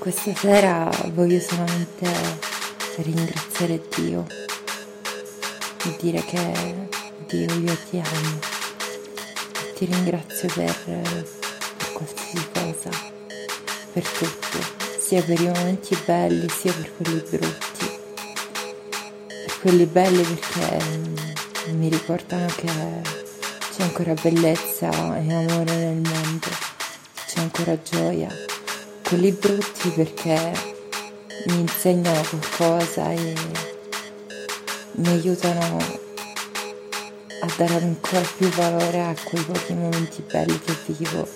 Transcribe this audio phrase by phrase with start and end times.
[0.00, 2.10] Questa sera voglio solamente
[3.02, 4.24] ringraziare Dio
[5.84, 6.88] e dire che
[7.26, 8.38] Dio io ti amo
[9.62, 12.90] e ti ringrazio per, per qualsiasi cosa,
[13.92, 14.58] per tutto,
[14.98, 17.98] sia per i momenti belli sia per quelli brutti.
[19.26, 22.72] Per quelli belli perché mm, mi ricordano che
[23.76, 26.48] c'è ancora bellezza e amore nel mondo,
[27.26, 28.59] c'è ancora gioia
[29.10, 30.52] quelli brutti perché
[31.46, 33.34] mi insegnano qualcosa e
[34.92, 35.78] mi aiutano
[37.40, 41.28] a dare ancora più valore a quei pochi momenti belli che vivo.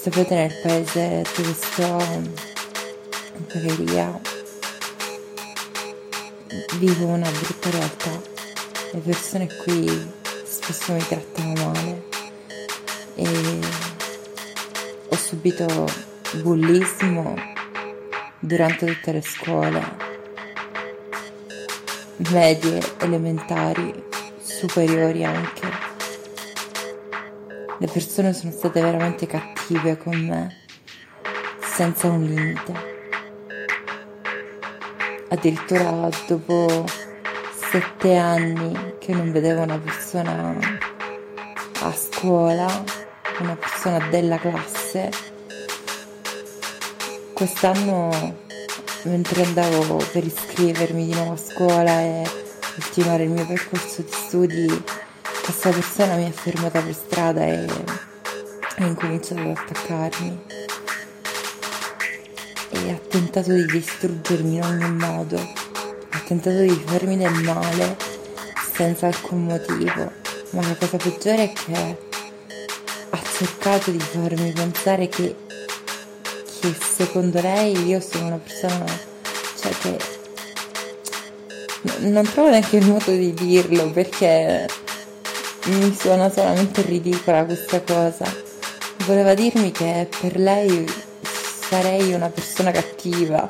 [0.00, 4.20] Sapete nel paese dove sto, in Bagheria,
[6.76, 8.22] vivo una brutta realtà.
[8.92, 10.12] Le persone qui
[10.44, 12.02] spesso mi trattano male
[13.16, 13.58] e
[15.08, 17.34] ho subito bullismo
[18.38, 19.82] durante tutte le scuole,
[22.30, 24.02] medie, elementari,
[24.40, 25.68] superiori anche.
[27.78, 30.56] Le persone sono state veramente cattive con me,
[31.62, 32.88] senza un limite.
[35.28, 36.84] Addirittura dopo
[37.70, 40.56] sette anni che non vedevo una persona
[41.82, 42.66] a scuola,
[43.38, 45.10] una persona della classe,
[47.40, 48.36] quest'anno
[49.04, 52.30] mentre andavo per iscrivermi di nuovo a scuola e
[52.74, 54.84] continuare il mio percorso di studi,
[55.42, 57.66] questa persona mi ha fermata per strada e
[58.76, 60.40] ha incominciato ad attaccarmi.
[62.72, 67.96] E ha tentato di distruggermi in ogni modo, ha tentato di farmi del male
[68.74, 70.12] senza alcun motivo,
[70.50, 71.98] ma la cosa peggiore è che
[73.08, 75.48] ha cercato di farmi pensare che
[76.60, 78.84] che secondo lei io sono una persona
[79.58, 79.96] cioè che
[82.00, 84.68] non trovo neanche il modo di dirlo perché
[85.66, 88.24] mi suona solamente ridicola questa cosa.
[89.06, 90.86] Voleva dirmi che per lei
[91.68, 93.48] sarei una persona cattiva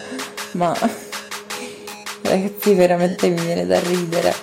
[0.53, 0.73] ma
[2.23, 4.34] ragazzi veramente mi viene da ridere.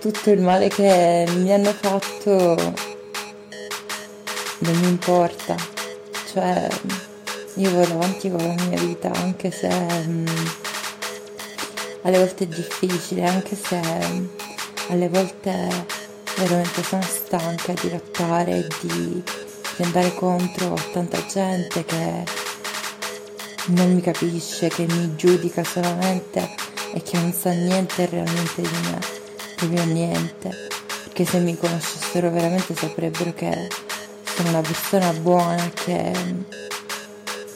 [0.00, 2.56] Tutto il male che mi hanno fatto
[4.58, 5.72] non mi importa
[6.32, 6.66] cioè
[7.54, 10.24] io vado avanti con la mia vita anche se um,
[12.02, 14.28] alle volte è difficile, anche se um,
[14.88, 15.86] alle volte
[16.36, 19.22] veramente sono stanca di lottare e di,
[19.76, 22.24] di andare contro tanta gente che
[23.66, 26.48] non mi capisce, che mi giudica solamente
[26.94, 28.98] e che non sa niente realmente di me,
[29.56, 30.68] proprio niente.
[31.04, 33.68] Perché se mi conoscessero veramente saprebbero che
[34.24, 36.12] sono una persona buona che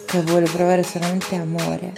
[0.06, 1.92] che vuole provare solamente amore.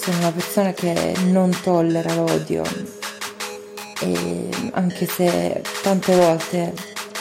[0.00, 2.62] Sono una persona che non tollera l'odio
[4.00, 6.72] e anche se tante volte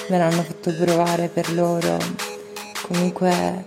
[0.07, 1.97] me l'hanno fatto provare per loro,
[2.81, 3.65] comunque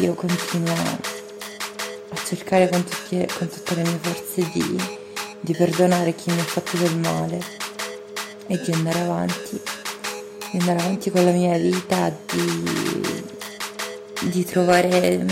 [0.00, 4.82] io continuo a cercare con, tutti, con tutte le mie forze di,
[5.40, 7.40] di perdonare chi mi ha fatto del male
[8.46, 9.60] e di andare avanti,
[10.50, 13.23] di andare avanti con la mia vita, di,
[14.24, 15.24] di trovare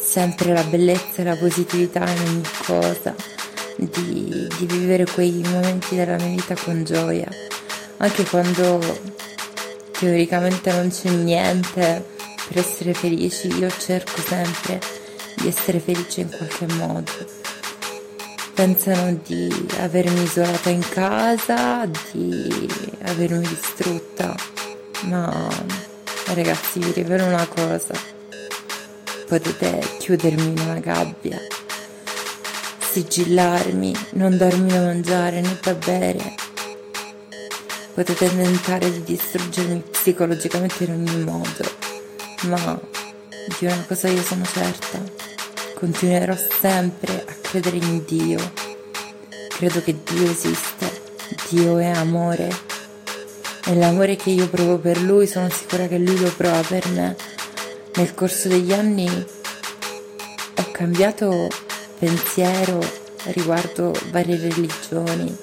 [0.00, 3.14] sempre la bellezza e la positività in ogni cosa,
[3.76, 7.28] di, di vivere quei momenti della mia vita con gioia,
[7.98, 8.80] anche quando
[9.98, 12.04] teoricamente non c'è niente
[12.48, 14.80] per essere felici, io cerco sempre
[15.36, 17.40] di essere felice in qualche modo.
[18.54, 22.68] Pensano di avermi isolata in casa, di
[23.04, 24.34] avermi distrutta,
[25.04, 25.48] ma
[26.26, 28.20] ragazzi vi rivelo una cosa
[29.32, 31.40] potete chiudermi in una gabbia,
[32.80, 36.34] sigillarmi, non darmi da mangiare né da bere.
[37.94, 41.64] Potete tentare di distruggermi psicologicamente in ogni modo,
[42.42, 42.78] ma
[43.58, 45.02] di una cosa io sono certa,
[45.76, 48.52] continuerò sempre a credere in Dio.
[49.48, 51.00] Credo che Dio esiste,
[51.48, 52.71] Dio è amore
[53.64, 57.16] e l'amore che io provo per Lui sono sicura che Lui lo prova per me
[57.96, 61.48] nel corso degli anni ho cambiato
[61.98, 62.80] pensiero
[63.26, 65.36] riguardo varie religioni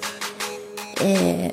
[0.98, 1.50] e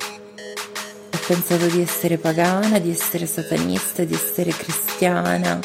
[1.10, 5.58] ho pensato di essere pagana, di essere satanista, di essere cristiana.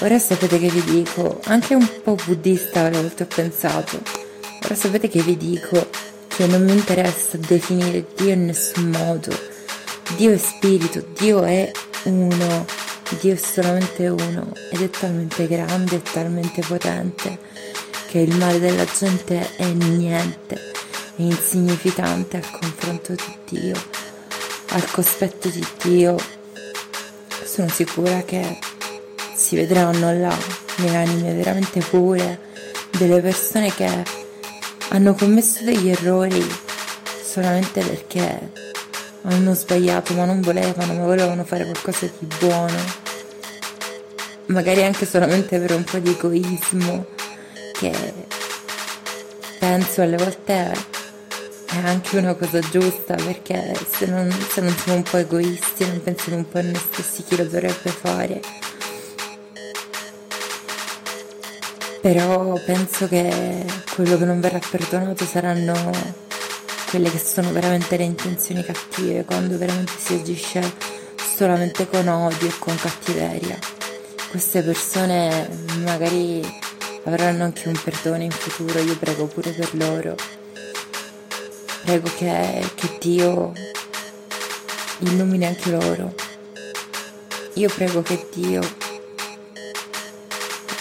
[0.00, 4.00] Ora sapete che vi dico, anche un po' buddista alle volte ho pensato.
[4.64, 5.88] Ora sapete che vi dico
[6.26, 9.55] che non mi interessa definire Dio in nessun modo.
[10.16, 11.70] Dio è spirito, Dio è
[12.04, 12.64] uno
[13.20, 17.38] Dio è solamente uno ed è talmente grande e talmente potente
[18.08, 23.74] che il male della gente è niente, è insignificante al confronto di Dio,
[24.70, 26.16] al cospetto di Dio.
[27.44, 28.58] Sono sicura che
[29.34, 30.36] si vedranno là
[30.76, 32.40] le anime veramente pure
[32.90, 34.02] delle persone che
[34.88, 36.44] hanno commesso degli errori
[37.22, 38.65] solamente perché
[39.28, 42.76] hanno sbagliato ma non volevano, ma volevano fare qualcosa di buono,
[44.46, 47.06] magari anche solamente per un po' di egoismo
[47.72, 47.92] che
[49.58, 50.72] penso alle volte
[51.66, 56.02] è anche una cosa giusta perché se non, se non siamo un po' egoisti, non
[56.02, 58.40] pensiamo un po' a noi stessi chi lo dovrebbe fare.
[62.00, 66.24] Però penso che quello che non verrà perdonato saranno
[66.88, 70.62] quelle che sono veramente le intenzioni cattive, quando veramente si agisce
[71.36, 73.58] solamente con odio e con cattiveria.
[74.30, 75.48] Queste persone
[75.84, 76.42] magari
[77.04, 80.14] avranno anche un perdono in futuro, io prego pure per loro.
[81.84, 83.52] Prego che, che Dio
[84.98, 86.14] illumini anche loro.
[87.54, 88.60] Io prego che Dio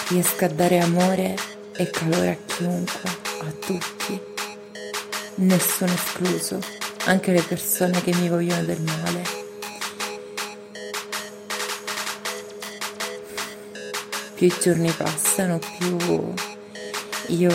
[0.10, 1.36] riesca a dare amore
[1.76, 3.10] e calore a chiunque,
[3.42, 4.22] a tutti,
[5.36, 6.60] nessuno escluso,
[7.06, 9.24] anche le persone che mi vogliono del male.
[14.36, 16.34] Più i giorni passano, più
[17.28, 17.50] io